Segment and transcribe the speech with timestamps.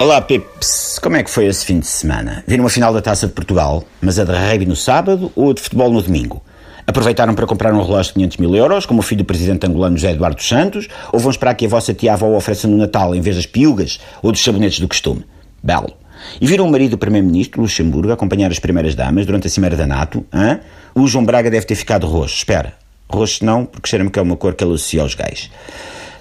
[0.00, 0.98] Olá, Pips.
[0.98, 2.42] Como é que foi esse fim de semana?
[2.46, 5.52] Viram a final da Taça de Portugal, mas a de rugby no sábado ou a
[5.52, 6.42] de futebol no domingo?
[6.86, 9.98] Aproveitaram para comprar um relógio de 500 mil euros, como o filho do presidente angolano
[9.98, 13.36] José Eduardo Santos, ou vão esperar que a vossa tia-avó ofereça no Natal em vez
[13.36, 15.22] das piugas ou dos sabonetes do costume?
[15.62, 15.92] Belo.
[16.40, 19.86] E viram o marido do primeiro-ministro, Luxemburgo, acompanhar as primeiras damas durante a cimeira da
[19.86, 20.24] NATO?
[20.32, 20.60] Hã?
[20.94, 22.36] O João Braga deve ter ficado roxo.
[22.36, 22.72] Espera.
[23.06, 25.50] Roxo não, porque cheira-me que é uma cor que ele associa aos gays.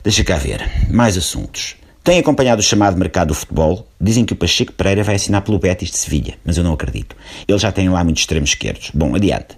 [0.04, 0.70] Deixa cá ver.
[0.90, 1.79] Mais assuntos.
[2.04, 3.89] Tem acompanhado o chamado mercado do futebol?
[4.02, 7.18] Dizem que o Pacheco Pereira vai assinar pelo Betis de Sevilha, mas eu não acredito.
[7.46, 8.92] Eles já têm lá muitos extremos esquerdos.
[8.94, 9.58] Bom, adiante.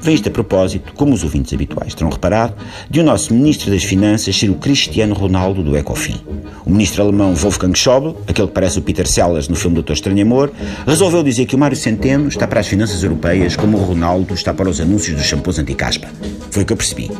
[0.00, 2.54] Vem isto a propósito, como os ouvintes habituais terão reparado,
[2.88, 6.18] de o nosso Ministro das Finanças ser o Cristiano Ronaldo do Ecofin.
[6.64, 10.22] O ministro alemão Wolfgang Schäuble, aquele que parece o Peter Sellers no filme Doutor Estranho
[10.22, 10.50] Amor,
[10.86, 14.54] resolveu dizer que o Mário Centeno está para as finanças europeias como o Ronaldo está
[14.54, 16.08] para os anúncios dos shampoos anti-caspa.
[16.50, 17.10] Foi o que eu percebi.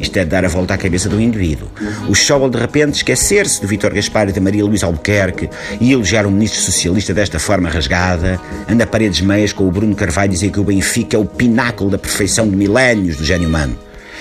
[0.00, 1.68] Isto é dar a volta à cabeça do indivíduo.
[2.08, 5.50] O Schäuble, de repente, esquecer-se do Vítor Gaspar e da Maria Luísa Albuquerque
[5.80, 9.94] e elogiar um ministro socialista desta forma rasgada, anda a paredes meias com o Bruno
[9.96, 13.76] Carvalho dizer que o Benfica é o pináculo da perfeição de milénios do gênio humano.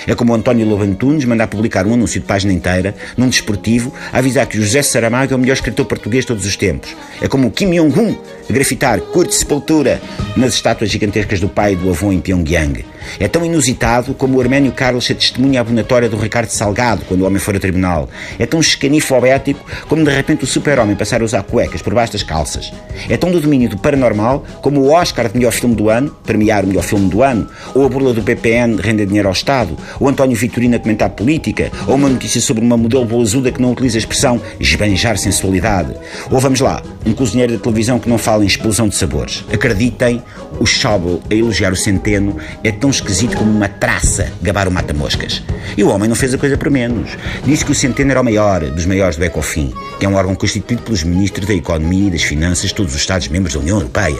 [0.08, 3.94] É como o António Lobo Antunes mandar publicar um anúncio de página inteira, num desportivo,
[4.12, 6.96] a avisar que o José Saramago é o melhor escritor português de todos os tempos.
[7.22, 8.16] É como o Kim Jong-un
[8.50, 10.02] grafitar curte sepultura
[10.36, 12.84] nas estátuas gigantescas do pai e do avô em Pyongyang.
[13.20, 17.26] É tão inusitado como o Arménio Carlos ser testemunha abonatória do Ricardo Salgado quando o
[17.26, 18.10] homem for a tribunal.
[18.38, 22.24] É tão escanifobético como de repente o super-homem passar a usar cuecas por baixo das
[22.24, 22.72] calças.
[23.10, 26.64] É tão do domínio do paranormal como o Oscar de melhor filme do ano, premiar
[26.64, 29.78] o melhor filme do ano, ou a burla do PPN de render dinheiro ao Estado,
[30.00, 33.72] ou António Vitorino a comentar política, ou uma notícia sobre uma modelo boazuda que não
[33.72, 35.94] utiliza a expressão esbanjar sensualidade.
[36.32, 39.44] Ou vamos lá, um cozinheiro da televisão que não fala em explosão de sabores.
[39.52, 40.22] Acreditem,
[40.64, 45.44] o Schauble a elogiar o Centeno é tão esquisito como uma traça gabar o mata-moscas.
[45.76, 47.18] E o homem não fez a coisa por menos.
[47.44, 50.34] Disse que o Centeno era o maior dos maiores do Ecofin, que é um órgão
[50.36, 54.16] constituído pelos ministros da Economia e das Finanças de todos os Estados-membros da União Europeia.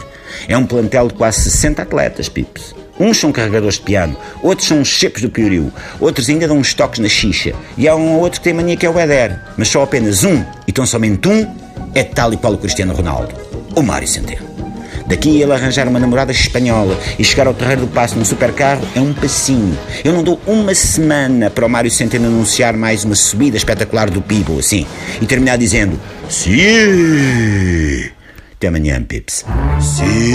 [0.46, 2.74] É um plantel de quase 60 atletas, pips.
[3.00, 6.74] Uns são carregadores de piano, outros são os chepos do pioriu, outros ainda dão uns
[6.74, 9.40] toques na xixa, e há um ou outro que tem mania que é o Éder,
[9.56, 11.44] mas só apenas um, e tão somente um,
[11.94, 13.34] é tal e qual o Cristiano Ronaldo,
[13.74, 14.53] o Mário Centeno.
[15.06, 19.00] Daqui ele arranjar uma namorada espanhola e chegar ao terreiro do passo num supercarro é
[19.00, 19.78] um passinho.
[20.02, 24.22] Eu não dou uma semana para o Mário Centeno anunciar mais uma subida espetacular do
[24.22, 24.86] PIB, assim,
[25.20, 28.10] e terminar dizendo Sim!
[28.52, 29.44] Até amanhã, Pips.
[29.80, 30.34] Sim!